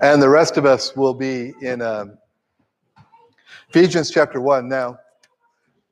[0.00, 2.18] And the rest of us will be in um,
[3.70, 4.68] Ephesians chapter 1.
[4.68, 4.96] Now, I'm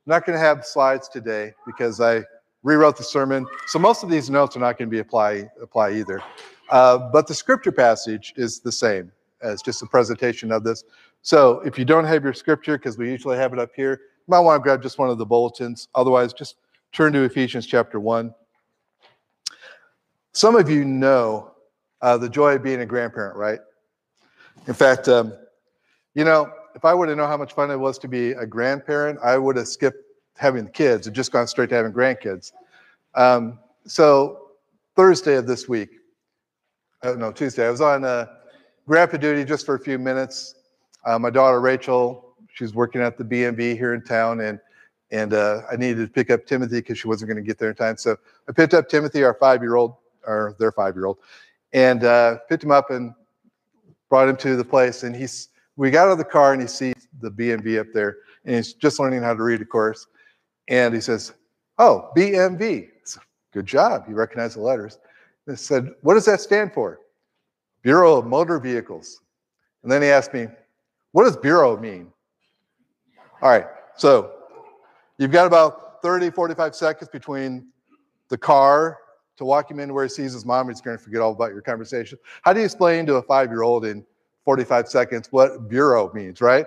[0.05, 2.23] not going to have slides today because I
[2.63, 3.45] rewrote the sermon.
[3.65, 6.23] So most of these notes are not going to be apply, apply either.
[6.69, 9.11] Uh, but the scripture passage is the same
[9.41, 10.85] as just a presentation of this.
[11.21, 14.31] So if you don't have your scripture, because we usually have it up here, you
[14.31, 15.89] might want to grab just one of the bulletins.
[15.95, 16.55] Otherwise, just
[16.93, 18.33] turn to Ephesians chapter 1.
[20.31, 21.51] Some of you know
[22.01, 23.59] uh, the joy of being a grandparent, right?
[24.67, 25.33] In fact, um,
[26.13, 28.45] you know, if I were to know how much fun it was to be a
[28.45, 30.03] grandparent, I would have skipped
[30.35, 32.51] having kids and just gone straight to having grandkids.
[33.15, 34.49] Um, so
[34.95, 35.89] Thursday of this week,
[37.01, 38.27] uh, no, Tuesday, I was on uh,
[38.87, 40.55] grandpa duty just for a few minutes.
[41.05, 44.59] Uh, my daughter Rachel, she's working at the BMV here in town, and
[45.11, 47.69] and uh, I needed to pick up Timothy because she wasn't going to get there
[47.69, 47.95] in time.
[47.95, 48.17] So
[48.49, 51.19] I picked up Timothy, our five-year-old, or their five-year-old,
[51.71, 53.13] and uh, picked him up and
[54.09, 55.03] brought him to the place.
[55.03, 58.17] And he's we got out of the car and he sees the BMV up there,
[58.45, 60.07] and he's just learning how to read, of course.
[60.67, 61.33] And he says,
[61.77, 63.21] "Oh, BMV." So,
[63.53, 64.05] Good job.
[64.05, 64.99] He recognized the letters.
[65.47, 66.99] And said, "What does that stand for?"
[67.81, 69.21] Bureau of Motor Vehicles.
[69.83, 70.47] And then he asked me,
[71.11, 72.11] "What does bureau mean?"
[73.41, 73.67] All right.
[73.95, 74.33] So
[75.17, 77.71] you've got about 30, 45 seconds between
[78.29, 78.97] the car
[79.37, 80.67] to walk him in where he sees his mom.
[80.67, 82.17] He's going to forget all about your conversation.
[82.41, 84.05] How do you explain to a five-year-old in
[84.45, 86.65] 45 seconds what bureau means, right?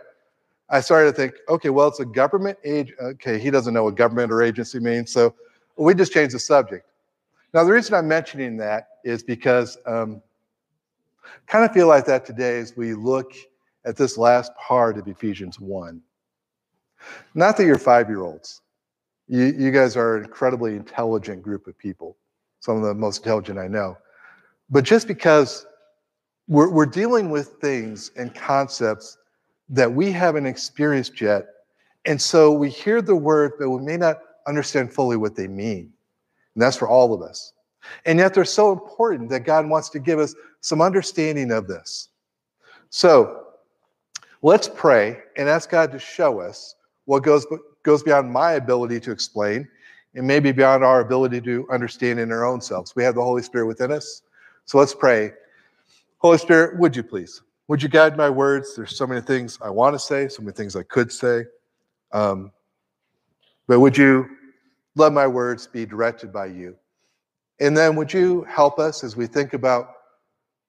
[0.69, 2.93] I started to think, okay, well, it's a government age.
[3.01, 5.35] Okay, he doesn't know what government or agency means, so
[5.77, 6.87] we just changed the subject.
[7.53, 10.23] Now, the reason I'm mentioning that is because um,
[11.47, 13.33] kind of feel like that today as we look
[13.85, 16.01] at this last part of Ephesians 1.
[17.35, 18.61] Not that you're five-year-olds.
[19.27, 22.17] You, you guys are an incredibly intelligent group of people,
[22.61, 23.99] some of the most intelligent I know.
[24.71, 25.67] But just because
[26.47, 29.19] we're, we're dealing with things and concepts
[29.69, 31.47] that we haven't experienced yet.
[32.05, 35.93] And so we hear the word, but we may not understand fully what they mean.
[36.55, 37.53] And that's for all of us.
[38.05, 42.09] And yet they're so important that God wants to give us some understanding of this.
[42.91, 43.47] So
[44.43, 46.75] let's pray and ask God to show us
[47.05, 47.47] what goes,
[47.83, 49.69] goes beyond my ability to explain
[50.15, 52.97] and maybe beyond our ability to understand in our own selves.
[52.97, 54.23] We have the Holy Spirit within us.
[54.65, 55.33] So let's pray
[56.21, 57.41] Holy Spirit, would you please?
[57.69, 58.77] Would you guide my words?
[58.77, 61.45] There's so many things I want to say, so many things I could say.
[62.13, 62.53] Um,
[63.67, 64.29] but would you
[64.97, 66.77] let my words be directed by you?
[67.59, 69.95] And then would you help us as we think about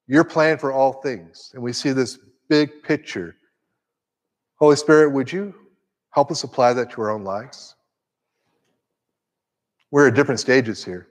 [0.07, 3.35] your plan for all things and we see this big picture?
[4.55, 5.53] Holy Spirit, would you
[6.11, 7.75] help us apply that to our own lives?
[9.91, 11.07] We're at different stages here.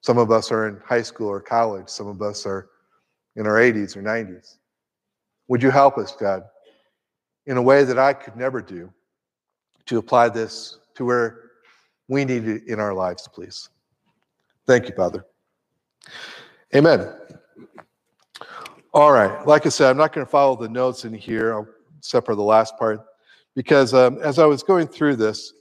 [0.00, 2.68] Some of us are in high school or college, some of us are
[3.34, 4.56] in our 80s or 90s.
[5.48, 6.44] Would you help us, God,
[7.46, 8.92] in a way that I could never do
[9.86, 11.50] to apply this to where
[12.08, 13.68] we need it in our lives, please?
[14.66, 15.26] Thank you, Father.
[16.74, 17.12] Amen.
[18.92, 19.46] All right.
[19.46, 22.42] Like I said, I'm not going to follow the notes in here, except for the
[22.42, 23.00] last part,
[23.54, 25.52] because um, as I was going through this,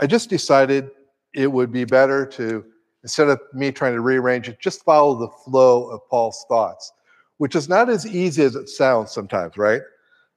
[0.00, 0.90] I just decided
[1.34, 2.64] it would be better to,
[3.02, 6.92] instead of me trying to rearrange it, just follow the flow of Paul's thoughts
[7.38, 9.82] which is not as easy as it sounds sometimes, right?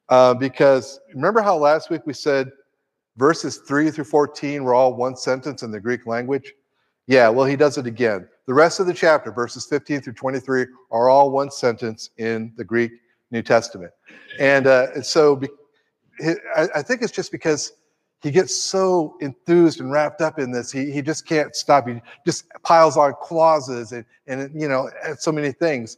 [0.09, 2.50] Uh, because remember how last week we said
[3.18, 6.53] verses 3 through 14 were all one sentence in the Greek language?
[7.08, 8.28] Yeah, well, he does it again.
[8.47, 12.64] The rest of the chapter, verses 15 through 23, are all one sentence in the
[12.64, 12.91] Greek
[13.31, 13.91] New Testament.
[14.40, 15.50] And, uh, so be,
[16.56, 17.74] I, I think it's just because
[18.22, 21.88] he gets so enthused and wrapped up in this, he, he just can't stop.
[21.88, 25.97] He just piles on clauses and, and you know, so many things.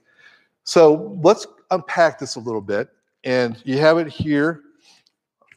[0.63, 2.89] So let's unpack this a little bit.
[3.23, 4.61] And you have it here,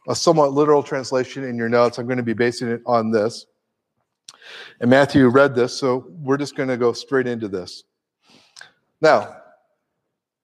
[0.09, 1.99] a somewhat literal translation in your notes.
[1.99, 3.47] I'm going to be basing it on this.
[4.81, 7.85] And Matthew read this, so we're just going to go straight into this.
[9.00, 9.37] Now,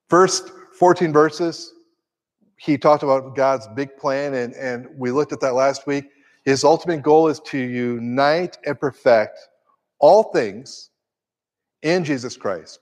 [0.09, 1.75] first 14 verses,
[2.58, 6.05] he talked about God's big plan, and, and we looked at that last week.
[6.44, 9.38] His ultimate goal is to unite and perfect
[10.00, 10.90] all things
[11.82, 12.81] in Jesus Christ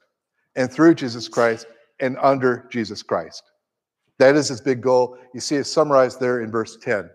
[0.55, 1.67] and through Jesus Christ
[2.01, 3.43] and under Jesus Christ.
[4.19, 5.19] That is his big goal.
[5.35, 7.11] You see it summarized there in verse 10.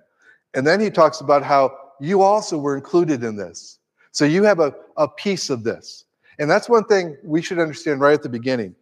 [0.53, 3.79] And then he talks about how you also were included in this.
[4.11, 6.05] So you have a, a piece of this.
[6.37, 8.75] And that's one thing we should understand right at the beginning.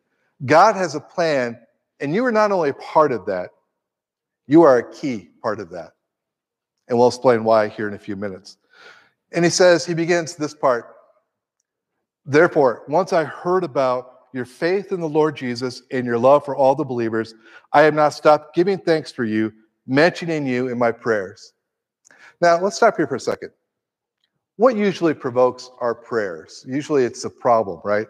[0.46, 1.60] God has a plan,
[2.00, 3.52] and you are not only a part of that,
[4.50, 5.92] you are a key part of that.
[6.88, 8.58] And we'll explain why here in a few minutes.
[9.32, 10.96] And he says, he begins this part.
[12.26, 16.56] Therefore, once I heard about your faith in the Lord Jesus and your love for
[16.56, 17.36] all the believers,
[17.74, 19.54] I have not stopped giving thanks for you,
[19.86, 21.54] mentioning you in my prayers.
[22.42, 23.52] Now, let's stop here for a second.
[24.56, 26.66] What usually provokes our prayers?
[26.68, 28.08] Usually it's a problem, right?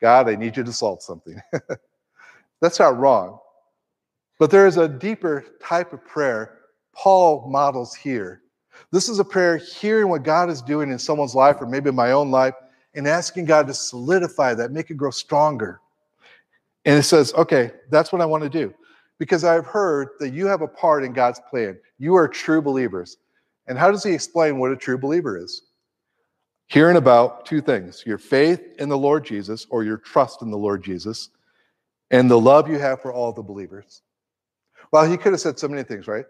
[0.00, 1.36] God, I need you to solve something.
[2.60, 3.40] That's not wrong.
[4.38, 6.58] But there is a deeper type of prayer
[6.92, 8.42] Paul models here.
[8.90, 11.94] This is a prayer hearing what God is doing in someone's life or maybe in
[11.94, 12.54] my own life
[12.94, 15.80] and asking God to solidify that, make it grow stronger.
[16.84, 18.74] And it says, okay, that's what I want to do.
[19.18, 21.78] Because I've heard that you have a part in God's plan.
[21.98, 23.16] You are true believers.
[23.66, 25.62] And how does he explain what a true believer is?
[26.66, 30.58] Hearing about two things your faith in the Lord Jesus or your trust in the
[30.58, 31.30] Lord Jesus,
[32.10, 34.02] and the love you have for all the believers.
[34.94, 36.24] Well, he could have said so many things, right?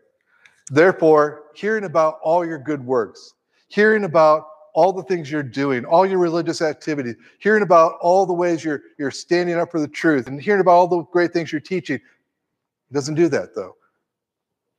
[0.70, 3.34] Therefore, hearing about all your good works,
[3.68, 8.32] hearing about all the things you're doing, all your religious activities, hearing about all the
[8.32, 11.52] ways you're, you're standing up for the truth, and hearing about all the great things
[11.52, 11.98] you're teaching.
[11.98, 13.76] He doesn't do that, though.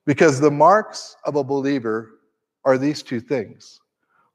[0.07, 2.21] Because the marks of a believer
[2.63, 3.81] are these two things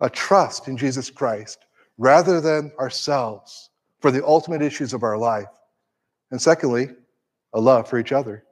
[0.00, 1.58] a trust in Jesus Christ
[1.98, 5.48] rather than ourselves for the ultimate issues of our life.
[6.30, 6.90] And secondly,
[7.52, 8.44] a love for each other,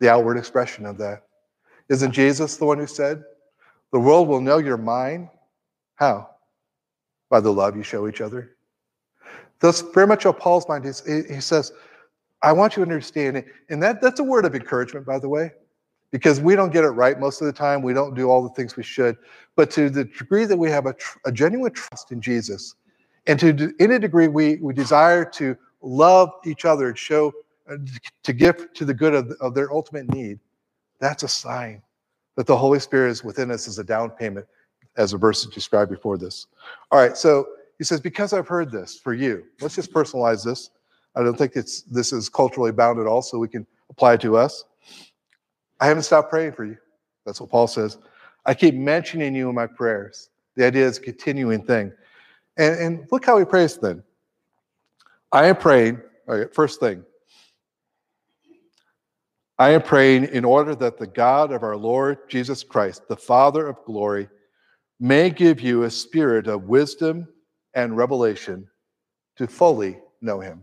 [0.00, 1.24] the outward expression of that.
[1.88, 3.22] Isn't Jesus the one who said,
[3.92, 5.30] The world will know you're mine?
[5.96, 6.30] How?
[7.30, 8.56] by the love you show each other.
[9.60, 11.04] That's very much how Paul's mind is.
[11.06, 11.72] He says,
[12.42, 13.46] I want you to understand it.
[13.68, 15.50] And that, that's a word of encouragement, by the way,
[16.12, 17.82] because we don't get it right most of the time.
[17.82, 19.16] We don't do all the things we should.
[19.56, 22.76] But to the degree that we have a, tr- a genuine trust in Jesus,
[23.26, 27.32] and to in a degree we, we desire to love each other and show,
[27.70, 27.76] Uh,
[28.22, 30.38] to give to the good of, of their ultimate need,
[31.00, 31.82] that's a sign
[32.36, 34.46] that the Holy Spirit is within us as a down payment
[34.96, 36.46] as a verse described before this.
[36.90, 37.46] All right, so
[37.78, 40.70] he says, because I've heard this for you, let's just personalize this.
[41.14, 44.20] I don't think it's this is culturally bound at all, so we can apply it
[44.22, 44.64] to us.
[45.80, 46.76] I haven't stopped praying for you.
[47.24, 47.98] That's what Paul says.
[48.44, 50.30] I keep mentioning you in my prayers.
[50.56, 51.92] The idea is a continuing thing.
[52.56, 54.02] And, and look how he prays then.
[55.30, 57.04] I am praying, all right, first thing.
[59.58, 63.66] I am praying in order that the God of our Lord Jesus Christ, the Father
[63.66, 64.28] of glory,
[65.00, 67.26] may give you a spirit of wisdom
[67.74, 68.68] and revelation
[69.36, 70.62] to fully know him.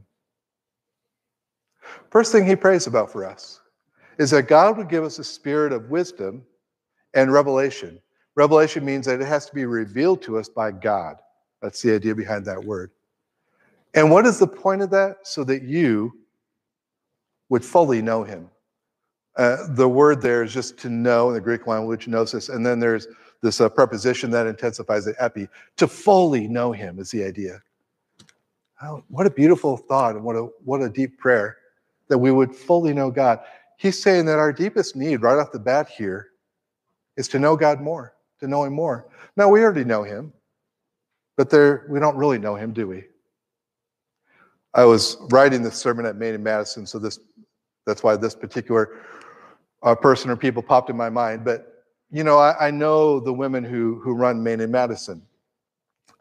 [2.09, 3.59] First thing he prays about for us
[4.17, 6.43] is that God would give us a spirit of wisdom
[7.13, 7.99] and revelation.
[8.35, 11.17] Revelation means that it has to be revealed to us by God.
[11.61, 12.91] That's the idea behind that word.
[13.93, 15.17] And what is the point of that?
[15.23, 16.17] So that you
[17.49, 18.49] would fully know him.
[19.37, 22.79] Uh, the word there is just to know in the Greek language, gnosis, and then
[22.79, 23.07] there's
[23.41, 25.47] this uh, preposition that intensifies the epi.
[25.77, 27.61] To fully know him is the idea.
[28.81, 31.57] Oh, what a beautiful thought and what a, what a deep prayer
[32.07, 33.39] that we would fully know God.
[33.77, 36.29] He's saying that our deepest need right off the bat here
[37.17, 39.07] is to know God more, to know him more.
[39.35, 40.31] Now, we already know him,
[41.35, 43.03] but there, we don't really know him, do we?
[44.73, 47.19] I was writing this sermon at Maine and Madison, so this
[47.85, 48.97] that's why this particular
[49.83, 51.43] uh, person or people popped in my mind.
[51.45, 51.75] But
[52.11, 55.21] you know, I, I, know the women who who run Maine and Madison.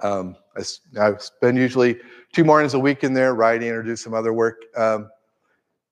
[0.01, 0.63] Um, I,
[1.01, 1.99] I, spend usually
[2.33, 5.09] two mornings a week in there writing or do some other work, um,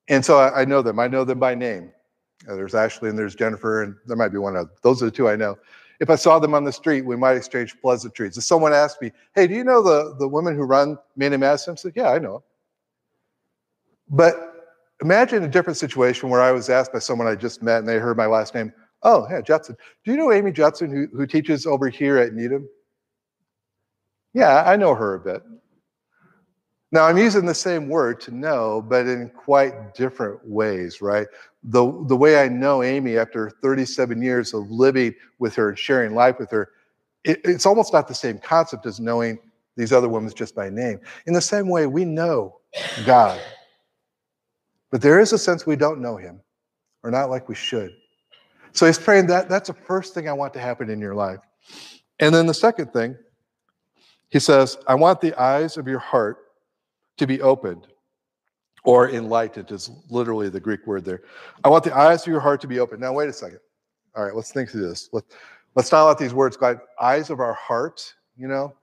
[0.08, 0.98] and so I, I, know them.
[0.98, 1.92] I know them by name.
[2.48, 4.70] Uh, there's Ashley and there's Jennifer, and there might be one other.
[4.82, 5.56] Those are the two I know.
[6.00, 8.36] If I saw them on the street, we might exchange pleasantries.
[8.36, 11.40] If someone asked me, "Hey, do you know the the women who run Maine and
[11.40, 12.42] Madison?" I said, "Yeah, I know."
[14.08, 14.51] But
[15.02, 17.98] imagine a different situation where I was asked by someone I just met and they
[17.98, 18.72] heard my last name.
[19.02, 19.76] Oh, yeah, Judson.
[20.04, 22.68] Do you know Amy Judson who, who teaches over here at Needham?
[24.32, 25.42] Yeah, I know her a bit.
[26.92, 31.26] Now, I'm using the same word to know, but in quite different ways, right?
[31.64, 36.14] The, the way I know Amy after 37 years of living with her and sharing
[36.14, 36.70] life with her,
[37.24, 39.38] it, it's almost not the same concept as knowing
[39.76, 41.00] these other women just by name.
[41.26, 42.58] In the same way, we know
[43.06, 43.40] God,
[44.92, 46.40] but there is a sense we don't know Him,
[47.02, 47.92] or not like we should.
[48.72, 51.40] So he's praying that that's the first thing I want to happen in your life.
[52.20, 53.16] And then the second thing,
[54.30, 56.38] he says, I want the eyes of your heart
[57.18, 57.86] to be opened
[58.84, 61.22] or enlightened is literally the Greek word there.
[61.64, 62.98] I want the eyes of your heart to be open.
[62.98, 63.60] Now, wait a second.
[64.16, 65.10] All right, let's think through this.
[65.12, 65.24] Let,
[65.74, 66.80] let's not let these words go.
[67.00, 68.74] Eyes of our heart, you know.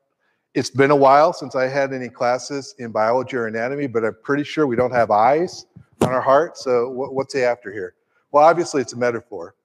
[0.53, 4.17] It's been a while since I had any classes in biology or anatomy, but I'm
[4.23, 5.65] pretty sure we don't have eyes
[6.01, 6.57] on our heart.
[6.57, 7.95] So, what, what's he after here?
[8.31, 9.55] Well, obviously, it's a metaphor.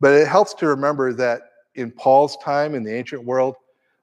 [0.00, 1.42] But it helps to remember that
[1.74, 3.56] in Paul's time in the ancient world,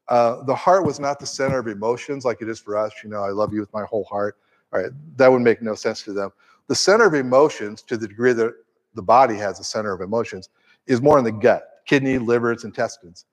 [0.07, 2.91] uh, the heart was not the center of emotions like it is for us.
[3.03, 4.37] You know, I love you with my whole heart.
[4.73, 6.31] All right, that would make no sense to them.
[6.67, 8.53] The center of emotions, to the degree that
[8.93, 10.49] the body has a center of emotions,
[10.87, 13.25] is more in the gut, kidney, livers, intestines.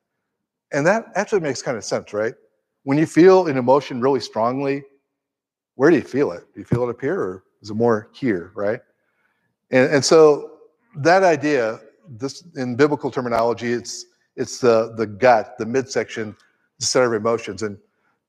[0.73, 2.35] And that actually makes kind of sense, right?
[2.83, 4.83] When you feel an emotion really strongly,
[5.76, 6.45] where do you feel it?
[6.55, 8.81] Do you feel it up here or is more here, right?
[9.71, 10.53] And, and so
[10.97, 16.37] that idea, this in biblical terminology, it's it's the the gut, the midsection,
[16.79, 17.79] the center of emotions, and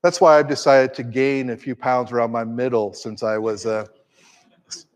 [0.02, 3.66] that's why I've decided to gain a few pounds around my middle since I was
[3.66, 3.86] uh,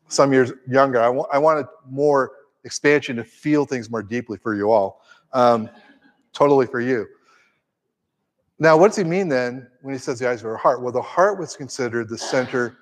[0.09, 1.01] some years younger.
[1.01, 2.33] I, w- I wanted more
[2.65, 5.69] expansion to feel things more deeply for you all, um,
[6.33, 7.07] totally for you.
[8.59, 10.81] Now, what does he mean then when he says the eyes of our heart?
[10.81, 12.77] Well, the heart was considered the center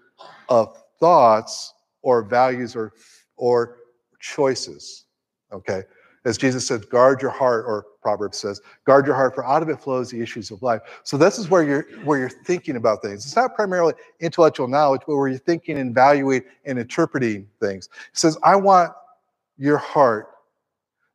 [0.49, 2.93] of thoughts or values or
[3.37, 3.79] or
[4.21, 5.07] choices.
[5.53, 5.83] Okay.
[6.25, 9.69] As Jesus said, guard your heart, or Proverbs says, guard your heart, for out of
[9.69, 10.81] it flows the issues of life.
[11.03, 13.27] So this is where you're where you're thinking about things.
[13.27, 17.89] It's not primarily intellectual knowledge, but where you're thinking and evaluating and interpreting things.
[17.93, 18.93] He says, I want
[19.59, 20.29] your heart.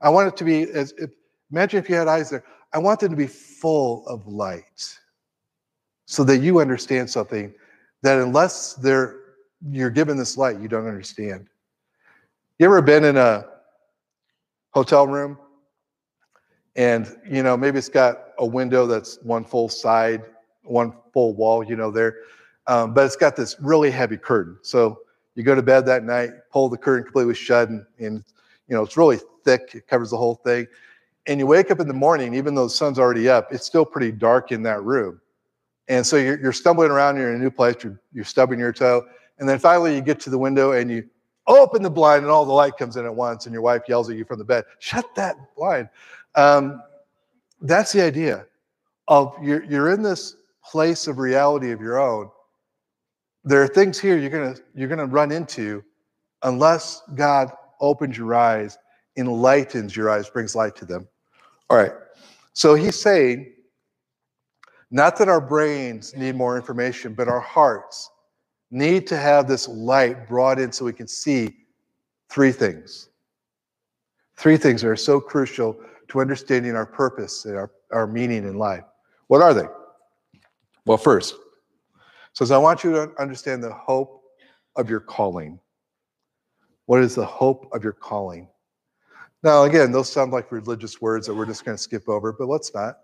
[0.02, 1.12] I want it to be as if
[1.50, 2.44] imagine if you had eyes there.
[2.74, 5.00] I want them to be full of light.
[6.10, 7.54] So that you understand something
[8.02, 9.27] that unless they're
[9.70, 11.48] you're given this light, you don't understand.
[12.60, 13.46] You ever been in a
[14.72, 15.38] hotel room
[16.76, 20.24] and you know maybe it's got a window that's one full side,
[20.64, 22.18] one full wall, you know there,
[22.68, 24.58] um, but it's got this really heavy curtain.
[24.62, 25.00] So
[25.36, 28.24] you go to bed that night, pull the curtain completely shut, and, and
[28.68, 29.72] you know it's really thick.
[29.74, 30.68] It covers the whole thing.
[31.26, 33.86] And you wake up in the morning, even though the sun's already up, it's still
[33.86, 35.20] pretty dark in that room.
[35.90, 38.72] And so you're, you're stumbling around, you're in a new place, you're, you're stubbing your
[38.72, 39.06] toe,
[39.40, 41.08] and then finally you get to the window and you
[41.48, 44.10] open the blind and all the light comes in at once and your wife yells
[44.10, 45.90] at you from the bed shut that blind.
[46.36, 46.82] Um,
[47.62, 48.46] that's the idea
[49.08, 52.30] of you're, you're in this place of reality of your own.
[53.44, 55.84] There are things here you're gonna you're gonna run into
[56.44, 58.78] unless god opens your eyes
[59.16, 61.08] enlightens your eyes brings light to them.
[61.70, 61.94] All right.
[62.54, 63.54] So he's saying
[64.92, 68.10] not that our brains need more information but our hearts
[68.70, 71.56] need to have this light brought in so we can see
[72.30, 73.10] three things.
[74.36, 75.78] Three things that are so crucial
[76.10, 78.84] to understanding our purpose and our, our meaning in life.
[79.28, 79.68] What are they?
[80.86, 81.36] Well, first,
[82.34, 84.22] says, I want you to understand the hope
[84.76, 85.60] of your calling.
[86.86, 88.48] What is the hope of your calling?
[89.44, 92.48] Now, again, those sound like religious words that we're just going to skip over, but
[92.48, 93.00] let's not.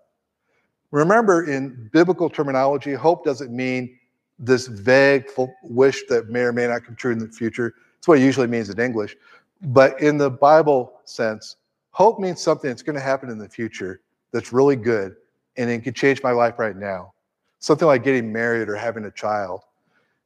[0.92, 3.98] Remember, in biblical terminology, hope doesn't mean
[4.38, 5.30] this vague
[5.62, 7.74] wish that may or may not come true in the future.
[7.98, 9.16] It's what it usually means in English.
[9.62, 11.56] But in the Bible sense,
[11.90, 14.00] hope means something that's going to happen in the future
[14.32, 15.16] that's really good
[15.56, 17.12] and it can change my life right now.
[17.60, 19.62] Something like getting married or having a child.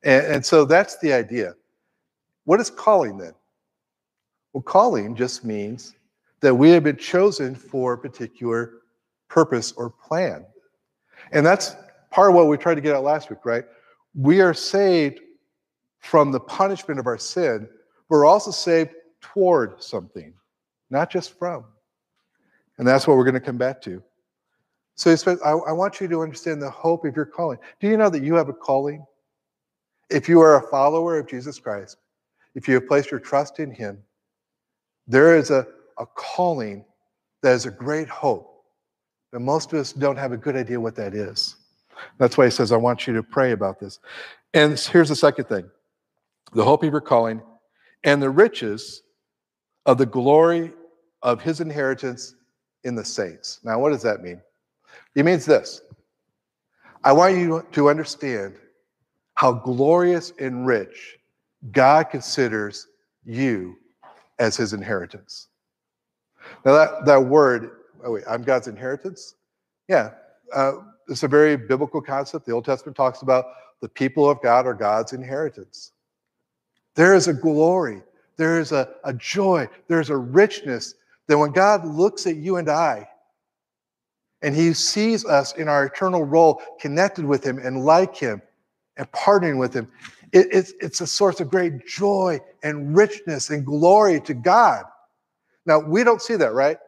[0.02, 1.54] And, and so that's the idea.
[2.44, 3.34] What is calling then?
[4.52, 5.94] Well, calling just means
[6.40, 8.78] that we have been chosen for a particular
[9.28, 10.46] purpose or plan.
[11.32, 11.76] And that's
[12.10, 13.64] part of what we tried to get at last week, right?
[14.18, 15.20] We are saved
[16.00, 17.68] from the punishment of our sin.
[18.08, 20.34] We're also saved toward something,
[20.90, 21.64] not just from.
[22.78, 24.02] And that's what we're going to come back to.
[24.96, 27.58] So I want you to understand the hope of your calling.
[27.78, 29.06] Do you know that you have a calling?
[30.10, 31.98] If you are a follower of Jesus Christ,
[32.56, 34.02] if you have placed your trust in him,
[35.06, 35.64] there is a,
[35.98, 36.84] a calling
[37.42, 38.64] that is a great hope.
[39.30, 41.57] But most of us don't have a good idea what that is.
[42.18, 44.00] That's why he says, I want you to pray about this.
[44.54, 45.70] And here's the second thing
[46.52, 47.42] the hope of your calling
[48.04, 49.02] and the riches
[49.86, 50.72] of the glory
[51.22, 52.34] of his inheritance
[52.84, 53.60] in the saints.
[53.64, 54.40] Now, what does that mean?
[55.14, 55.82] It means this
[57.04, 58.56] I want you to understand
[59.34, 61.18] how glorious and rich
[61.72, 62.88] God considers
[63.24, 63.76] you
[64.38, 65.48] as his inheritance.
[66.64, 67.70] Now, that, that word,
[68.04, 69.34] oh wait, I'm God's inheritance?
[69.88, 70.10] Yeah.
[70.54, 70.72] Uh,
[71.08, 72.46] it's a very biblical concept.
[72.46, 73.46] The Old Testament talks about
[73.80, 75.92] the people of God are God's inheritance.
[76.94, 78.02] There is a glory,
[78.36, 80.94] there is a, a joy, there's a richness
[81.28, 83.08] that when God looks at you and I,
[84.42, 88.40] and he sees us in our eternal role connected with him and like him
[88.96, 89.88] and partnering with him,
[90.32, 94.84] it, it's, it's a source of great joy and richness and glory to God.
[95.66, 96.78] Now, we don't see that, right?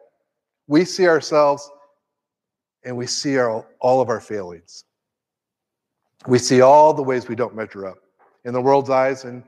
[0.67, 1.69] We see ourselves
[2.83, 4.85] and we see our, all of our failings.
[6.27, 7.97] We see all the ways we don't measure up
[8.45, 9.43] in the world's eyes, and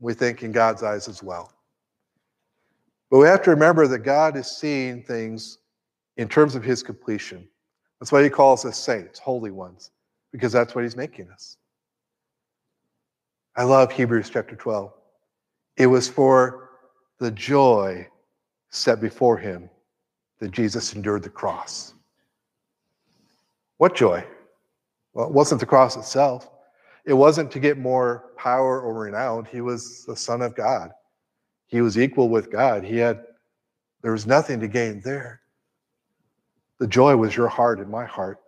[0.00, 1.52] we think in God's eyes as well.
[3.10, 5.58] But we have to remember that God is seeing things
[6.16, 7.46] in terms of his completion.
[8.00, 9.90] That's why he calls us saints, holy ones,
[10.32, 11.56] because that's what he's making us.
[13.54, 14.92] I love Hebrews chapter 12.
[15.76, 16.70] It was for
[17.18, 18.08] the joy
[18.70, 19.68] set before him
[20.40, 21.94] that Jesus endured the cross.
[23.82, 24.24] What joy?
[25.12, 26.48] Well, it wasn't the cross itself.
[27.04, 29.44] It wasn't to get more power or renown.
[29.44, 30.92] He was the Son of God.
[31.66, 32.84] He was equal with God.
[32.84, 33.24] He had,
[34.00, 35.40] there was nothing to gain there.
[36.78, 38.38] The joy was your heart and my heart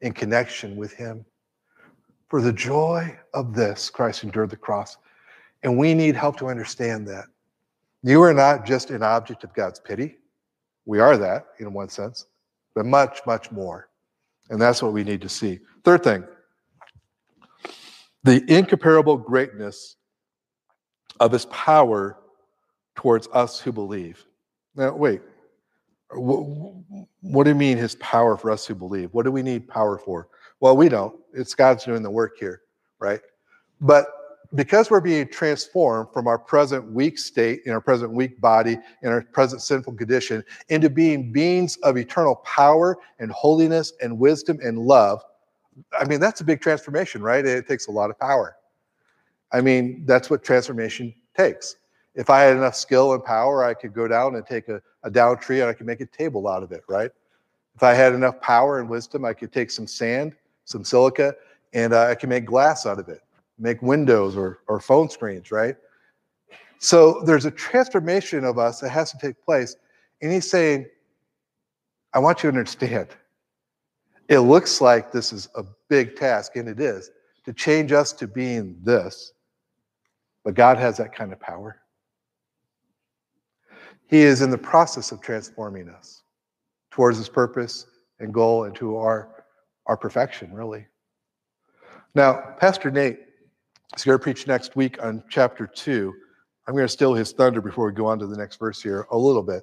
[0.00, 1.24] in connection with Him.
[2.28, 4.96] For the joy of this, Christ endured the cross.
[5.62, 7.26] And we need help to understand that.
[8.02, 10.16] You are not just an object of God's pity.
[10.86, 12.26] We are that in one sense,
[12.74, 13.88] but much, much more.
[14.50, 15.60] And that's what we need to see.
[15.84, 16.24] Third thing
[18.24, 19.96] the incomparable greatness
[21.20, 22.18] of his power
[22.96, 24.24] towards us who believe.
[24.74, 25.22] Now, wait.
[26.10, 29.10] What do you mean his power for us who believe?
[29.12, 30.28] What do we need power for?
[30.60, 31.14] Well, we don't.
[31.34, 32.62] It's God's doing the work here,
[32.98, 33.20] right?
[33.80, 34.06] But
[34.56, 39.08] because we're being transformed from our present weak state, in our present weak body, in
[39.10, 44.78] our present sinful condition, into being beings of eternal power and holiness and wisdom and
[44.78, 45.22] love,
[45.98, 47.44] I mean, that's a big transformation, right?
[47.44, 48.56] It takes a lot of power.
[49.52, 51.76] I mean, that's what transformation takes.
[52.14, 55.10] If I had enough skill and power, I could go down and take a, a
[55.10, 57.10] down tree and I could make a table out of it, right?
[57.74, 60.34] If I had enough power and wisdom, I could take some sand,
[60.64, 61.34] some silica,
[61.74, 63.20] and uh, I can make glass out of it
[63.58, 65.76] make windows or, or phone screens, right?
[66.78, 69.76] So there's a transformation of us that has to take place.
[70.22, 70.86] And he's saying,
[72.12, 73.08] I want you to understand.
[74.28, 77.10] It looks like this is a big task, and it is,
[77.44, 79.32] to change us to being this.
[80.44, 81.80] But God has that kind of power.
[84.08, 86.22] He is in the process of transforming us
[86.90, 87.86] towards his purpose
[88.20, 89.44] and goal and to our,
[89.86, 90.86] our perfection, really.
[92.14, 93.25] Now, Pastor Nate
[93.94, 96.12] He's going to preach next week on chapter 2.
[96.66, 99.06] I'm going to steal his thunder before we go on to the next verse here
[99.12, 99.62] a little bit.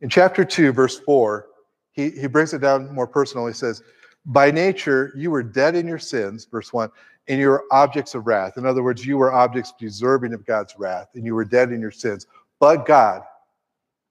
[0.00, 1.46] In chapter 2, verse 4,
[1.92, 3.46] he, he brings it down more personal.
[3.46, 3.82] He says,
[4.26, 6.90] By nature, you were dead in your sins, verse 1,
[7.28, 8.56] and you were objects of wrath.
[8.56, 11.80] In other words, you were objects deserving of God's wrath, and you were dead in
[11.80, 12.26] your sins.
[12.60, 13.22] But God,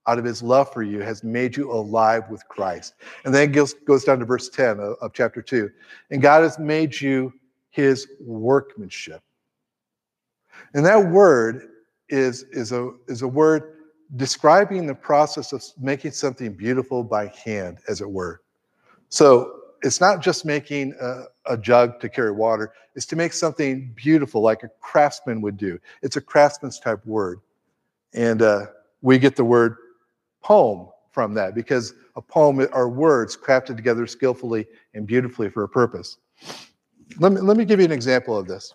[0.06, 2.94] out of his love for you, has made you alive with Christ.
[3.24, 5.70] And then it goes, goes down to verse 10 of, of chapter 2.
[6.10, 7.32] And God has made you
[7.74, 9.20] his workmanship.
[10.74, 11.70] And that word
[12.08, 13.78] is, is, a, is a word
[14.14, 18.42] describing the process of making something beautiful by hand, as it were.
[19.08, 23.92] So it's not just making a, a, jug to carry water, it's to make something
[23.96, 25.80] beautiful like a craftsman would do.
[26.00, 27.40] It's a craftsman's type word.
[28.12, 28.66] And uh,
[29.02, 29.76] we get the word
[30.42, 35.68] poem from that because a poem are words crafted together skillfully and beautifully for a
[35.68, 36.18] purpose.
[37.18, 38.74] Let me, let me give you an example of this.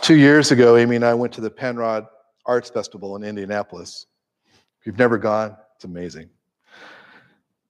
[0.00, 2.06] Two years ago, Amy and I went to the Penrod
[2.46, 4.06] Arts Festival in Indianapolis.
[4.80, 6.28] If you've never gone, it's amazing.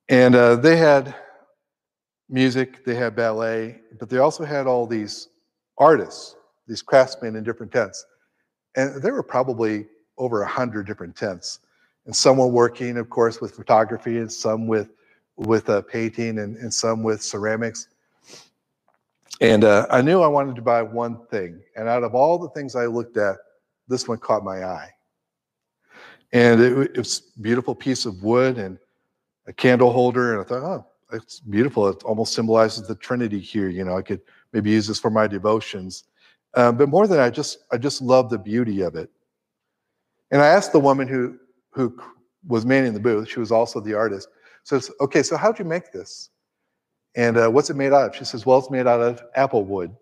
[0.08, 1.14] And uh, they had
[2.28, 5.28] music, they had ballet, but they also had all these
[5.78, 6.36] artists,
[6.66, 8.04] these craftsmen in different tents.
[8.76, 9.86] And there were probably
[10.18, 11.60] over a hundred different tents.
[12.06, 14.90] And some were working, of course, with photography, and some with
[15.36, 17.88] with uh, painting and, and some with ceramics.
[19.40, 21.60] And uh, I knew I wanted to buy one thing.
[21.76, 23.36] And out of all the things I looked at,
[23.88, 24.90] this one caught my eye.
[26.32, 28.78] And it, it was a beautiful piece of wood and
[29.46, 30.32] a candle holder.
[30.32, 31.88] And I thought, oh, it's beautiful.
[31.88, 33.68] It almost symbolizes the Trinity here.
[33.68, 34.20] You know, I could
[34.52, 36.04] maybe use this for my devotions.
[36.54, 39.10] Um, but more than I just, I just love the beauty of it.
[40.30, 41.38] And I asked the woman who,
[41.70, 42.00] who
[42.46, 44.28] was manning the booth, she was also the artist,
[44.64, 46.30] so, okay, so how'd you make this?
[47.14, 48.16] And uh, what's it made out of?
[48.16, 49.94] She says, well, it's made out of apple wood.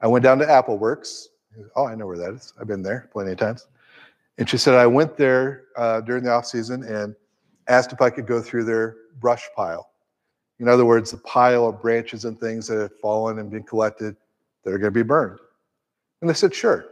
[0.00, 1.28] I went down to Apple Works.
[1.74, 2.52] Oh, I know where that is.
[2.60, 3.66] I've been there plenty of times.
[4.38, 7.14] And she said, I went there uh, during the off season and
[7.68, 9.88] asked if I could go through their brush pile.
[10.58, 14.16] In other words, the pile of branches and things that had fallen and been collected
[14.64, 15.38] that are going to be burned.
[16.20, 16.86] And they said, sure.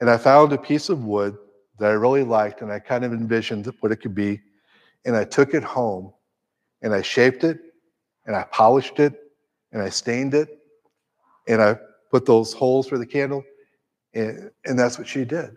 [0.00, 1.36] And I found a piece of wood
[1.78, 4.40] that I really liked, and I kind of envisioned what it could be
[5.04, 6.12] and I took it home
[6.82, 7.58] and I shaped it
[8.26, 9.14] and I polished it
[9.72, 10.58] and I stained it
[11.46, 11.78] and I
[12.10, 13.42] put those holes for the candle.
[14.14, 15.56] And, and that's what she did.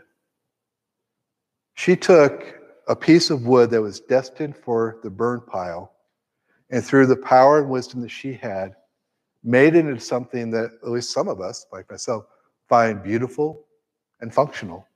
[1.76, 5.94] She took a piece of wood that was destined for the burn pile
[6.70, 8.76] and through the power and wisdom that she had,
[9.44, 12.26] made it into something that at least some of us, like myself,
[12.70, 13.66] find beautiful
[14.22, 14.88] and functional.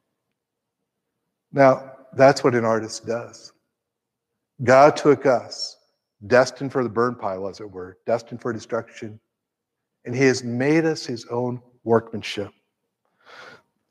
[1.51, 3.51] Now, that's what an artist does.
[4.63, 5.77] God took us,
[6.27, 9.19] destined for the burn pile, as it were, destined for destruction,
[10.05, 12.51] and he has made us his own workmanship.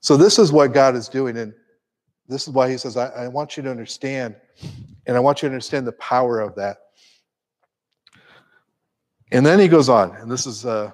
[0.01, 1.37] So, this is what God is doing.
[1.39, 1.55] And
[2.29, 4.37] this is why he says, I, I want you to understand,
[5.07, 6.79] and I want you to understand the power of that.
[9.33, 10.93] And then he goes on, and this is uh,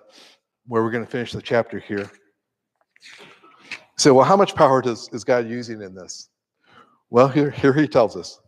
[0.67, 2.11] where we're going to finish the chapter here.
[3.97, 6.31] So, well, how much power does, is God using in this?
[7.11, 8.41] Well, here, here he tells us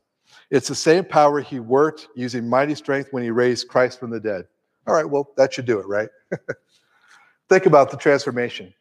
[0.52, 4.20] it's the same power he worked using mighty strength when he raised Christ from the
[4.20, 4.44] dead.
[4.86, 6.10] All right, well, that should do it, right?
[7.48, 8.74] Think about the transformation.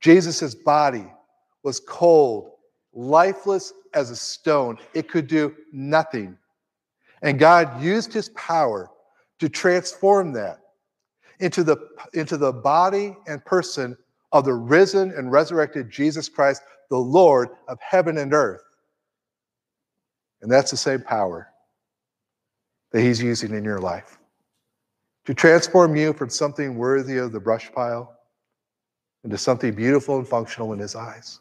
[0.00, 1.06] Jesus' body
[1.62, 2.50] was cold,
[2.92, 4.78] lifeless as a stone.
[4.92, 6.36] It could do nothing.
[7.22, 8.90] And God used his power
[9.38, 10.58] to transform that
[11.38, 11.76] into the,
[12.14, 13.96] into the body and person
[14.32, 18.62] of the risen and resurrected Jesus Christ, the Lord of heaven and earth.
[20.42, 21.48] And that's the same power
[22.92, 24.18] that he's using in your life
[25.26, 28.16] to transform you from something worthy of the brush pile
[29.22, 31.40] into something beautiful and functional in his eyes.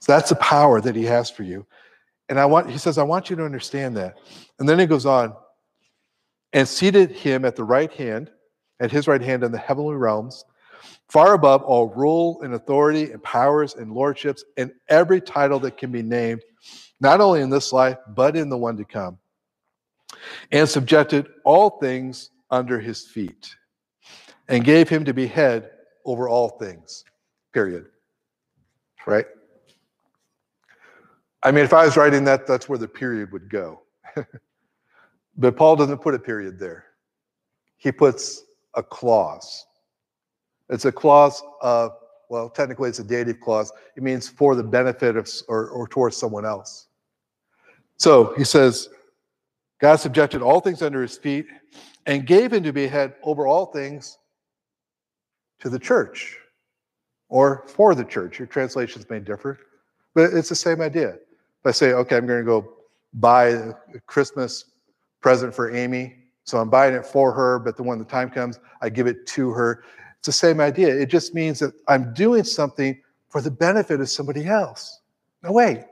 [0.00, 1.66] So that's the power that he has for you.
[2.28, 4.18] And I want, he says, I want you to understand that.
[4.58, 5.34] And then he goes on,
[6.54, 8.30] and seated him at the right hand,
[8.80, 10.44] at his right hand in the heavenly realms,
[11.08, 15.90] far above all rule and authority and powers and lordships and every title that can
[15.90, 16.42] be named,
[17.04, 19.18] not only in this life, but in the one to come,
[20.50, 23.54] and subjected all things under his feet,
[24.48, 25.70] and gave him to be head
[26.06, 27.04] over all things.
[27.52, 27.86] Period.
[29.06, 29.26] Right?
[31.42, 33.82] I mean, if I was writing that, that's where the period would go.
[35.36, 36.86] but Paul doesn't put a period there,
[37.76, 39.66] he puts a clause.
[40.70, 41.92] It's a clause of,
[42.30, 43.70] well, technically it's a dative clause.
[43.94, 46.88] It means for the benefit of or, or towards someone else.
[47.96, 48.88] So he says,
[49.80, 51.46] God subjected all things under his feet
[52.06, 54.18] and gave him to be head over all things
[55.60, 56.36] to the church
[57.28, 58.38] or for the church.
[58.38, 59.58] Your translations may differ,
[60.14, 61.10] but it's the same idea.
[61.10, 62.74] If I say, okay, I'm going to go
[63.14, 63.74] buy a
[64.06, 64.66] Christmas
[65.20, 68.58] present for Amy, so I'm buying it for her, but then when the time comes,
[68.82, 69.84] I give it to her.
[70.18, 70.88] It's the same idea.
[70.88, 75.00] It just means that I'm doing something for the benefit of somebody else.
[75.42, 75.84] No, wait.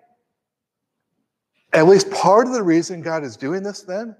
[1.73, 4.15] At least part of the reason God is doing this then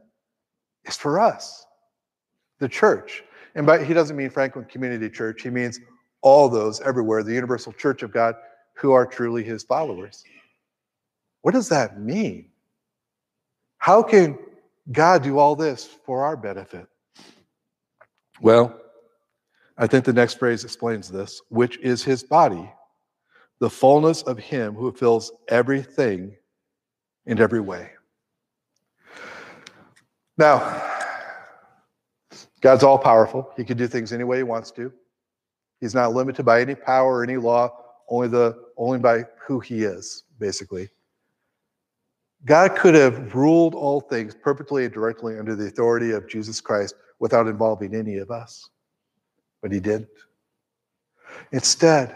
[0.85, 1.67] is for us,
[2.59, 3.23] the church.
[3.55, 5.79] And by he doesn't mean Franklin Community Church, he means
[6.23, 8.35] all those everywhere, the universal church of God
[8.75, 10.25] who are truly his followers.
[11.43, 12.51] What does that mean?
[13.79, 14.39] How can
[14.91, 16.87] God do all this for our benefit?
[18.41, 18.81] Well,
[19.77, 22.73] I think the next phrase explains this, which is his body,
[23.59, 26.35] the fullness of him who fills everything
[27.27, 27.91] in every way.
[30.39, 30.91] Now,
[32.61, 33.51] God's all powerful.
[33.57, 34.93] He can do things any way he wants to.
[35.81, 37.77] He's not limited by any power or any law,
[38.09, 40.89] only the only by who he is, basically.
[42.45, 46.95] God could have ruled all things perfectly and directly under the authority of Jesus Christ
[47.19, 48.69] without involving any of us.
[49.61, 50.09] But he didn't.
[51.53, 52.15] Instead,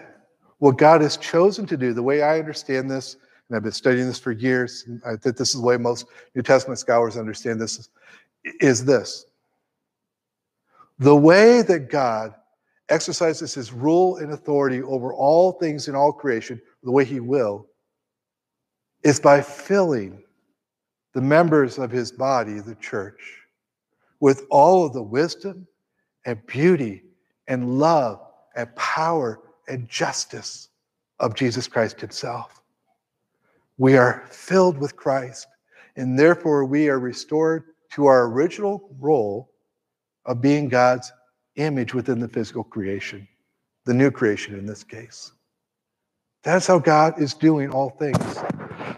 [0.59, 3.17] what God has chosen to do, the way I understand this,
[3.49, 6.43] and I've been studying this for years, I think this is the way most New
[6.43, 7.89] Testament scholars understand this,
[8.61, 9.27] is this
[10.99, 12.35] the way that God
[12.89, 17.67] exercises his rule and authority over all things in all creation, the way he will,
[19.03, 20.23] is by filling
[21.13, 23.39] the members of his body, the church,
[24.21, 25.67] with all of the wisdom
[26.25, 27.03] and beauty
[27.49, 28.21] and love
[28.55, 30.69] and power and justice
[31.19, 32.63] of Jesus Christ himself.
[33.79, 35.47] We are filled with Christ,
[35.97, 39.51] and therefore we are restored to our original role
[40.25, 41.13] of being God's
[41.57, 43.27] image within the physical creation,
[43.85, 45.33] the new creation in this case.
[46.43, 48.39] That's how God is doing all things.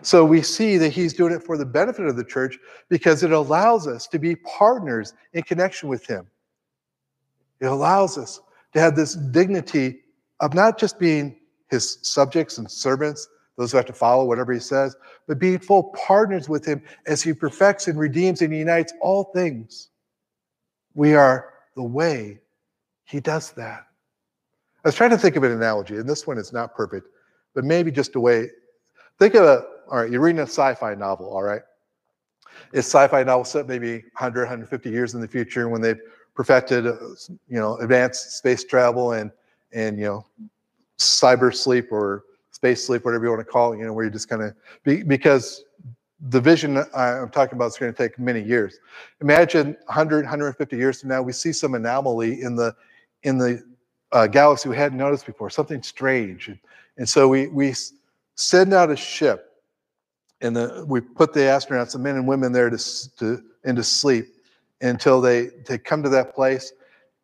[0.02, 3.32] So we see that He's doing it for the benefit of the church because it
[3.32, 6.26] allows us to be partners in connection with Him.
[7.60, 8.40] It allows us
[8.74, 10.00] to have this dignity
[10.40, 11.36] of not just being
[11.68, 15.94] His subjects and servants, those who have to follow whatever He says, but being full
[16.06, 19.90] partners with Him as He perfects and redeems and unites all things.
[20.94, 22.40] We are the way
[23.08, 23.86] he does that.
[24.84, 27.08] I was trying to think of an analogy, and this one is not perfect,
[27.54, 28.50] but maybe just a way.
[29.18, 31.62] Think of a, all right, you're reading a sci fi novel, all right?
[32.72, 36.00] It's sci fi novel set maybe 100, 150 years in the future when they've
[36.34, 36.96] perfected, uh,
[37.48, 39.30] you know, advanced space travel and,
[39.72, 40.26] and, you know,
[40.98, 42.24] cyber sleep or
[42.58, 44.52] space sleep, whatever you want to call it, you know, where you're just kind of,
[44.82, 45.62] be, because
[46.28, 48.80] the vision I'm talking about is going to take many years.
[49.20, 52.74] Imagine 100, 150 years from now, we see some anomaly in the
[53.22, 53.62] in the
[54.10, 56.48] uh, galaxy we hadn't noticed before, something strange.
[56.48, 56.58] And,
[56.96, 57.74] and so we, we
[58.34, 59.52] send out a ship
[60.40, 64.26] and the, we put the astronauts, the men and women there to, to into sleep
[64.80, 66.72] until they, they come to that place.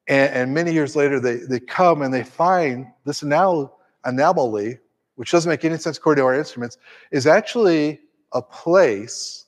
[0.08, 4.78] And, and many years later, they, they come and they find this anal- anomaly,
[5.16, 6.78] which doesn't make any sense according to our instruments,
[7.10, 8.00] is actually
[8.32, 9.46] a place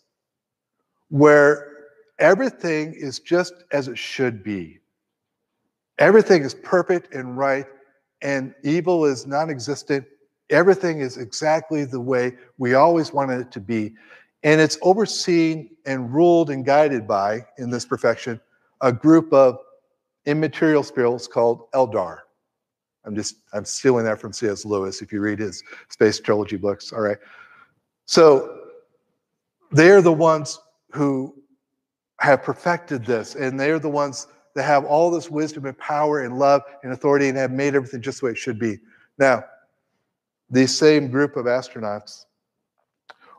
[1.09, 1.73] where
[2.19, 4.79] everything is just as it should be.
[5.99, 7.67] Everything is perfect and right,
[8.23, 10.07] and evil is non existent.
[10.51, 13.95] Everything is exactly the way we always wanted it to be.
[14.43, 18.41] And it's overseen and ruled and guided by, in this perfection,
[18.81, 19.59] a group of
[20.27, 22.19] immaterial spirits called Eldar.
[23.07, 24.65] I'm just, I'm stealing that from C.S.
[24.65, 26.93] Lewis if you read his space trilogy books.
[26.93, 27.19] All right.
[28.05, 28.59] So
[29.71, 30.59] they're the ones
[30.93, 31.35] who
[32.21, 36.39] have perfected this, and they're the ones that have all this wisdom and power and
[36.39, 38.79] love and authority and have made everything just the way it should be.
[39.19, 39.45] Now,
[40.51, 42.25] these same group of astronauts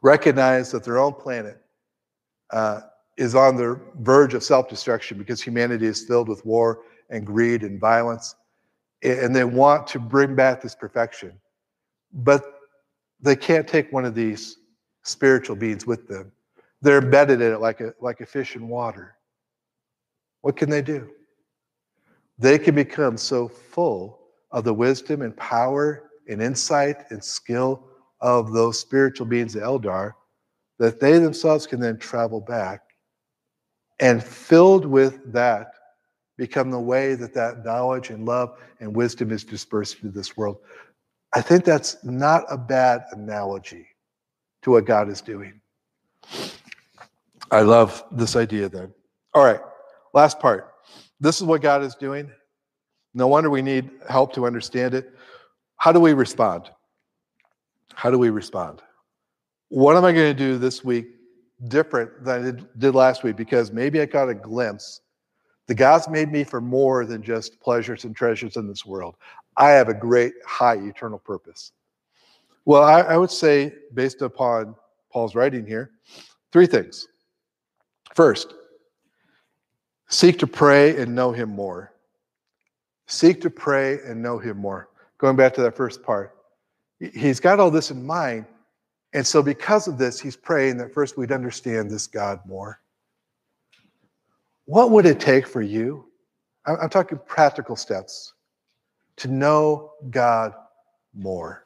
[0.02, 1.62] recognize that their own planet
[2.52, 2.82] uh,
[3.18, 7.64] is on the verge of self destruction because humanity is filled with war and greed
[7.64, 8.36] and violence.
[9.04, 11.40] And they want to bring back this perfection.
[12.14, 12.44] But
[13.20, 14.58] they can't take one of these
[15.04, 16.32] spiritual beings with them.
[16.82, 19.16] They're embedded in it like a, like a fish in water.
[20.42, 21.10] What can they do?
[22.38, 24.20] They can become so full
[24.52, 27.84] of the wisdom and power and insight and skill
[28.22, 30.14] of those spiritual beings, the Eldar,
[30.80, 32.82] that they themselves can then travel back
[34.00, 35.72] and filled with that
[36.38, 40.58] become the way that that knowledge and love and wisdom is dispersed into this world.
[41.34, 43.88] I think that's not a bad analogy
[44.62, 45.60] to what God is doing.
[47.52, 48.94] I love this idea then.
[49.34, 49.60] All right,
[50.14, 50.74] last part.
[51.20, 52.32] This is what God is doing.
[53.14, 55.14] No wonder we need help to understand it.
[55.78, 56.70] How do we respond?
[57.94, 58.82] How do we respond?
[59.70, 61.08] What am I going to do this week
[61.68, 63.36] different than I did, did last week?
[63.36, 65.02] Because maybe I got a glimpse.
[65.68, 69.16] The God's made me for more than just pleasures and treasures in this world.
[69.58, 71.74] I have a great, high, eternal purpose.
[72.66, 74.76] Well, I, I would say, based upon
[75.12, 75.92] Paul's writing here,
[76.52, 77.08] three things.
[78.14, 78.54] First,
[80.10, 81.94] seek to pray and know him more.
[83.08, 84.90] Seek to pray and know him more.
[85.18, 86.36] Going back to that first part,
[87.00, 88.46] he's got all this in mind.
[89.14, 92.82] And so, because of this, he's praying that first we'd understand this God more.
[94.68, 96.06] What would it take for you?
[96.66, 98.34] I'm talking practical steps
[99.16, 100.54] to know God
[101.14, 101.66] more.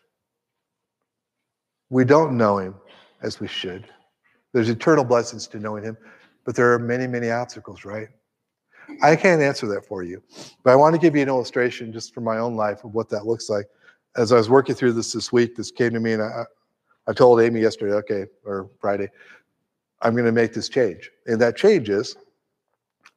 [1.89, 2.75] We don't know him
[3.23, 3.89] as we should.
[4.53, 5.97] There's eternal blessings to knowing him,
[6.45, 8.07] but there are many, many obstacles, right?
[9.01, 10.21] I can't answer that for you,
[10.63, 13.09] but I want to give you an illustration just from my own life of what
[13.09, 13.65] that looks like.
[14.15, 16.43] As I was working through this this week, this came to me, and I,
[17.07, 19.09] I told Amy yesterday, okay, or Friday,
[20.03, 21.09] I'm going to make this change.
[21.25, 22.15] And that change is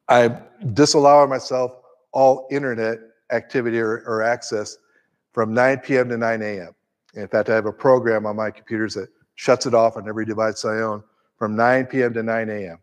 [0.07, 1.71] I'm disallowing myself
[2.11, 2.99] all internet
[3.31, 4.77] activity or, or access
[5.33, 6.09] from 9 p.m.
[6.09, 6.75] to 9 a.m.
[7.15, 10.25] In fact, I have a program on my computers that shuts it off on every
[10.25, 11.03] device I own
[11.37, 12.13] from 9 p.m.
[12.13, 12.77] to 9 a.m.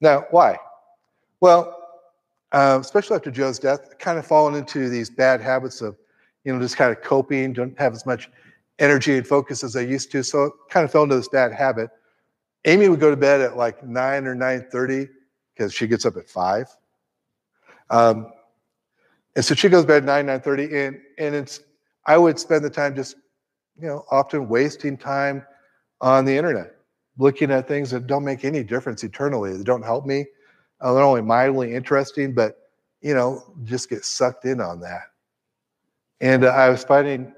[0.00, 0.58] Now, why?
[1.40, 1.76] Well,
[2.52, 5.96] uh, especially after Joe's death, kind of fallen into these bad habits of,
[6.44, 8.28] you know, just kind of coping, don't have as much
[8.78, 10.24] energy and focus as I used to.
[10.24, 11.90] So kind of fell into this bad habit.
[12.64, 15.08] Amy would go to bed at like 9 or 9.30
[15.60, 16.74] because she gets up at 5.
[17.90, 18.32] Um,
[19.36, 20.72] and so she goes to bed at 9, 9.30.
[20.72, 21.60] And, and it's,
[22.06, 23.16] I would spend the time just,
[23.78, 25.44] you know, often wasting time
[26.00, 26.76] on the internet,
[27.18, 29.54] looking at things that don't make any difference eternally.
[29.54, 30.24] They don't help me.
[30.80, 32.56] Uh, they're only mildly interesting, but
[33.02, 35.02] you know, just get sucked in on that.
[36.22, 37.34] And uh, I was finding,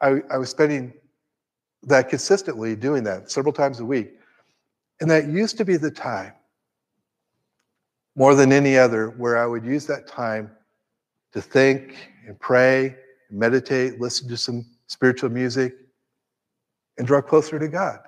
[0.00, 0.92] I, I was spending
[1.82, 4.12] that consistently doing that several times a week.
[5.00, 6.32] And that used to be the time,
[8.16, 10.50] more than any other, where I would use that time
[11.32, 11.96] to think
[12.26, 12.96] and pray,
[13.28, 15.74] and meditate, listen to some spiritual music,
[16.96, 17.98] and draw closer to God.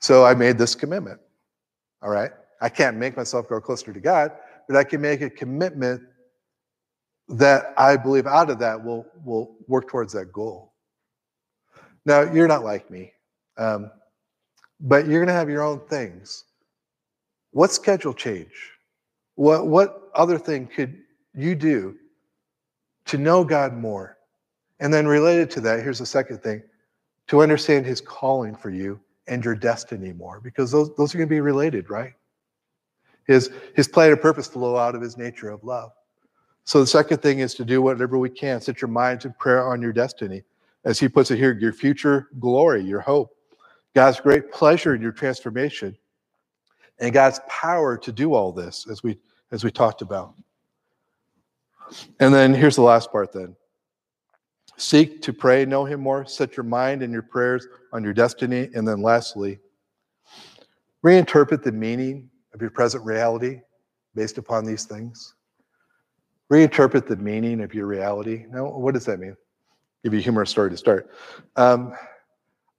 [0.00, 1.20] So I made this commitment.
[2.02, 2.30] All right.
[2.62, 4.32] I can't make myself grow closer to God,
[4.66, 6.02] but I can make a commitment
[7.28, 10.74] that I believe out of that will will work towards that goal.
[12.04, 13.12] Now you're not like me,
[13.56, 13.90] um,
[14.80, 16.44] but you're to have your own things.
[17.52, 18.52] What schedule change?
[19.34, 20.98] What what other thing could
[21.34, 21.96] you do
[23.06, 24.18] to know God more?
[24.80, 26.62] And then related to that, here's the second thing:
[27.28, 31.28] to understand His calling for you and your destiny more, because those those are going
[31.28, 32.12] to be related, right?
[33.26, 35.92] His, his plan and purpose flow out of his nature of love.
[36.64, 38.60] So the second thing is to do whatever we can.
[38.60, 40.42] Set your mind to prayer on your destiny.
[40.84, 43.36] As he puts it here, your future glory, your hope,
[43.94, 45.96] God's great pleasure in your transformation,
[47.00, 49.18] and God's power to do all this, as we
[49.52, 50.34] as we talked about.
[52.20, 53.56] And then here's the last part then.
[54.76, 58.70] Seek to pray, know him more, set your mind and your prayers on your destiny.
[58.74, 59.58] And then lastly,
[61.04, 63.60] reinterpret the meaning of your present reality
[64.14, 65.34] based upon these things.
[66.50, 68.46] Reinterpret the meaning of your reality.
[68.50, 69.36] Now, what does that mean?
[70.02, 71.10] Give you a humorous story to start.
[71.56, 71.94] Um,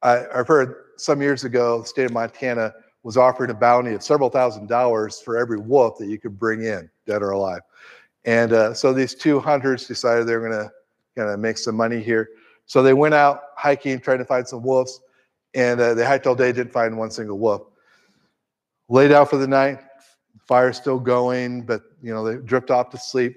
[0.01, 4.03] I, I've heard some years ago, the state of Montana was offering a bounty of
[4.03, 7.61] several thousand dollars for every wolf that you could bring in, dead or alive.
[8.25, 10.71] And uh, so these two hunters decided they were going to
[11.17, 12.29] kind of make some money here.
[12.67, 15.01] So they went out hiking, trying to find some wolves,
[15.53, 17.63] and uh, they hiked all day, didn't find one single wolf.
[18.87, 19.79] Laid out for the night,
[20.47, 23.35] fire still going, but you know they drift off to sleep.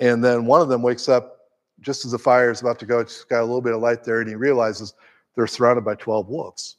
[0.00, 1.38] And then one of them wakes up
[1.80, 3.00] just as the fire is about to go.
[3.00, 4.94] It's got a little bit of light there, and he realizes
[5.34, 6.76] they're surrounded by 12 wolves.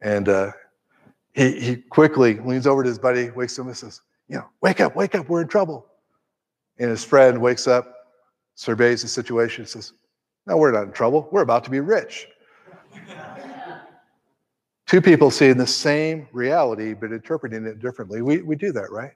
[0.00, 0.52] And uh,
[1.32, 4.80] he, he quickly leans over to his buddy, wakes him, and says, You know, wake
[4.80, 5.86] up, wake up, we're in trouble.
[6.78, 7.94] And his friend wakes up,
[8.54, 9.92] surveys the situation, says,
[10.46, 11.28] No, we're not in trouble.
[11.30, 12.26] We're about to be rich.
[14.86, 18.22] Two people seeing the same reality, but interpreting it differently.
[18.22, 19.12] We, we do that, right?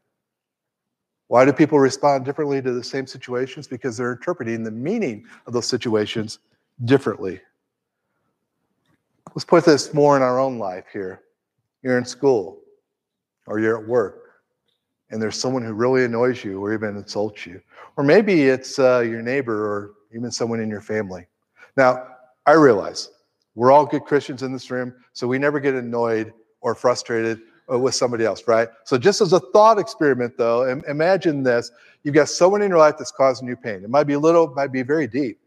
[1.26, 3.66] Why do people respond differently to the same situations?
[3.66, 6.38] Because they're interpreting the meaning of those situations
[6.84, 7.40] differently.
[9.34, 11.22] Let's put this more in our own life here.
[11.82, 12.60] You're in school
[13.46, 14.24] or you're at work
[15.10, 17.60] and there's someone who really annoys you or even insults you.
[17.96, 21.26] Or maybe it's uh, your neighbor or even someone in your family.
[21.76, 22.06] Now,
[22.46, 23.10] I realize
[23.54, 27.40] we're all good Christians in this room, so we never get annoyed or frustrated
[27.72, 28.68] uh, with somebody else, right?
[28.84, 31.70] So, just as a thought experiment, though, imagine this:
[32.02, 33.84] you've got someone in your life that's causing you pain.
[33.84, 35.38] It might be little, it might be very deep.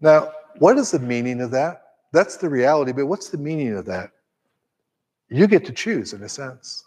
[0.00, 1.82] Now, what is the meaning of that?
[2.12, 4.10] That's the reality, but what's the meaning of that?
[5.28, 6.84] You get to choose, in a sense.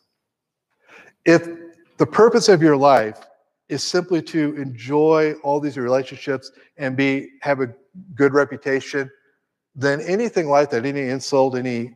[1.25, 1.47] If
[1.97, 3.27] the purpose of your life
[3.69, 7.73] is simply to enjoy all these relationships and be have a
[8.15, 9.09] good reputation,
[9.75, 11.93] then anything like that, any insult, any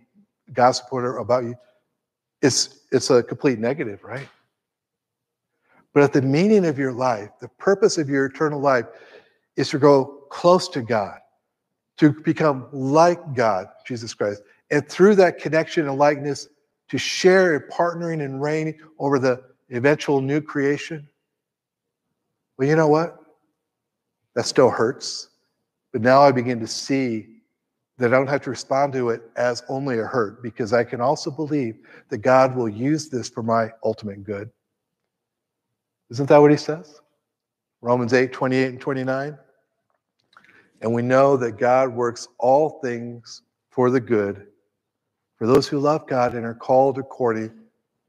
[0.53, 1.55] gossip about you,
[2.41, 4.29] it's it's a complete negative, right?
[5.93, 8.85] But if the meaning of your life, the purpose of your eternal life
[9.55, 11.19] is to go close to God,
[11.97, 14.41] to become like God, Jesus Christ.
[14.71, 16.47] And through that connection and likeness,
[16.89, 21.07] to share in partnering and reigning over the eventual new creation.
[22.57, 23.17] Well, you know what?
[24.35, 25.29] That still hurts.
[25.91, 27.27] But now I begin to see
[27.97, 30.99] that I don't have to respond to it as only a hurt because I can
[30.99, 31.77] also believe
[32.09, 34.49] that God will use this for my ultimate good.
[36.09, 36.99] Isn't that what he says?
[37.81, 39.37] Romans 8, 28 and 29.
[40.85, 44.45] And we know that God works all things for the good
[45.35, 47.51] for those who love God and are called according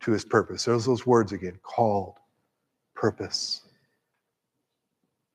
[0.00, 0.66] to his purpose.
[0.66, 2.18] There's those words again called,
[2.94, 3.62] purpose.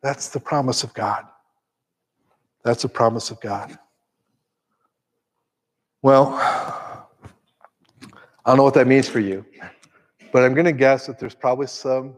[0.03, 1.25] That's the promise of God.
[2.63, 3.75] That's the promise of God.
[6.03, 7.01] Well, I
[8.45, 9.43] don't know what that means for you,
[10.31, 12.17] but I'm going to guess that there's probably some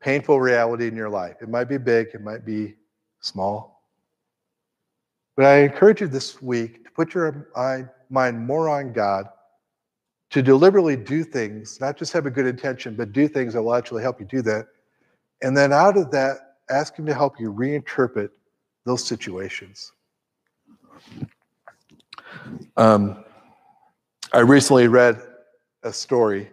[0.00, 1.36] painful reality in your life.
[1.40, 2.74] It might be big, it might be
[3.20, 3.79] small.
[5.40, 7.48] But I encourage you this week to put your
[8.10, 9.24] mind more on God,
[10.28, 13.74] to deliberately do things, not just have a good intention, but do things that will
[13.74, 14.66] actually help you do that.
[15.40, 18.28] And then out of that, ask Him to help you reinterpret
[18.84, 19.92] those situations.
[22.76, 23.24] Um,
[24.34, 25.22] I recently read
[25.84, 26.50] a story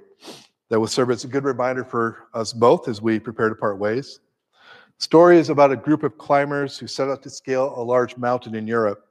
[0.69, 3.79] that will serve as a good reminder for us both as we prepare to part
[3.79, 4.21] ways
[4.99, 8.55] story is about a group of climbers who set out to scale a large mountain
[8.55, 9.05] in Europe.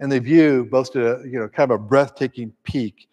[0.00, 3.08] And the view boasted a you know kind of a breathtaking peak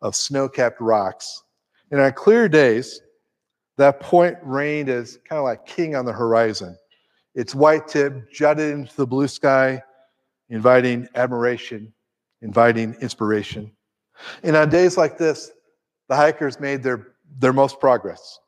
[0.00, 1.42] of snow-capped rocks.
[1.90, 3.02] And on clear days,
[3.76, 6.76] that point reigned as kind of like king on the horizon.
[7.34, 9.82] Its white tip jutted into the blue sky,
[10.50, 11.92] inviting admiration,
[12.42, 13.70] inviting inspiration.
[14.42, 15.50] And on days like this,
[16.08, 18.38] the hikers made their, their most progress.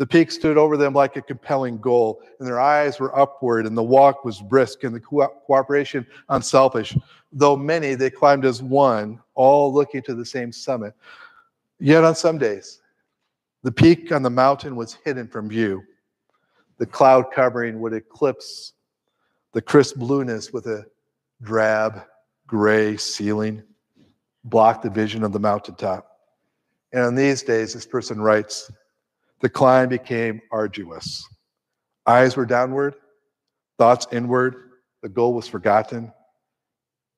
[0.00, 3.76] The peak stood over them like a compelling goal, and their eyes were upward, and
[3.76, 6.96] the walk was brisk, and the co- cooperation unselfish.
[7.32, 10.94] Though many, they climbed as one, all looking to the same summit.
[11.80, 12.80] Yet on some days,
[13.62, 15.82] the peak on the mountain was hidden from view.
[16.78, 18.72] The cloud covering would eclipse
[19.52, 20.86] the crisp blueness with a
[21.42, 22.04] drab
[22.46, 23.62] gray ceiling,
[24.44, 26.10] block the vision of the mountaintop.
[26.90, 28.72] And on these days, this person writes,
[29.40, 31.26] the climb became arduous.
[32.06, 32.94] Eyes were downward,
[33.78, 34.70] thoughts inward,
[35.02, 36.12] the goal was forgotten.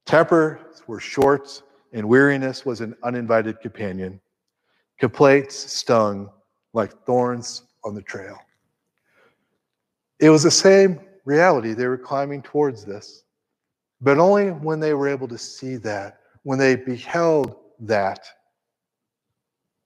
[0.06, 1.62] Tempers were short,
[1.92, 4.20] and weariness was an uninvited companion.
[4.98, 6.30] Complaints stung
[6.72, 8.38] like thorns on the trail.
[10.20, 11.74] It was the same reality.
[11.74, 13.24] They were climbing towards this,
[14.00, 18.24] but only when they were able to see that, when they beheld that,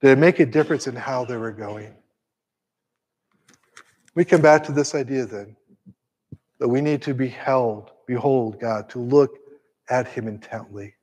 [0.02, 1.94] did it make a difference in how they were going.
[4.16, 5.54] We come back to this idea then
[6.58, 9.38] that we need to beheld, behold God, to look
[9.90, 10.94] at Him intently.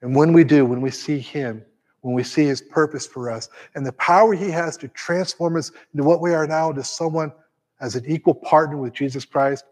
[0.00, 1.60] And when we do, when we see Him,
[2.02, 5.72] when we see His purpose for us, and the power He has to transform us
[5.92, 7.32] into what we are now, to someone
[7.80, 9.64] as an equal partner with Jesus Christ.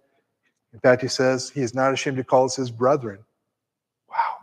[0.73, 3.21] In fact, He says He is not ashamed to call us His brethren.
[4.11, 4.39] Wow.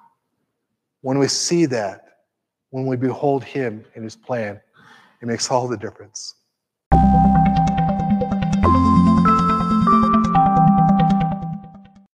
[1.01, 2.19] When we see that,
[2.69, 4.61] when we behold Him and His plan,
[5.21, 6.35] it makes all the difference.